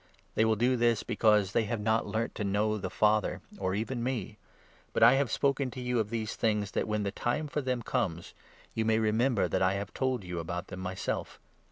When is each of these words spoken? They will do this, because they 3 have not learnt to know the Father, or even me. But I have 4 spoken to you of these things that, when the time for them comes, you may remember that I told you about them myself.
They 0.33 0.45
will 0.45 0.55
do 0.55 0.75
this, 0.77 1.03
because 1.03 1.51
they 1.51 1.61
3 1.61 1.67
have 1.67 1.79
not 1.79 2.07
learnt 2.07 2.33
to 2.33 2.43
know 2.43 2.79
the 2.79 2.89
Father, 2.89 3.39
or 3.59 3.75
even 3.75 4.01
me. 4.01 4.39
But 4.93 5.03
I 5.03 5.13
have 5.13 5.29
4 5.29 5.33
spoken 5.35 5.69
to 5.69 5.79
you 5.79 5.99
of 5.99 6.09
these 6.09 6.35
things 6.35 6.71
that, 6.71 6.87
when 6.87 7.03
the 7.03 7.11
time 7.11 7.47
for 7.47 7.61
them 7.61 7.83
comes, 7.83 8.33
you 8.73 8.83
may 8.83 8.97
remember 8.97 9.47
that 9.47 9.61
I 9.61 9.79
told 9.93 10.23
you 10.23 10.39
about 10.39 10.69
them 10.69 10.79
myself. 10.79 11.39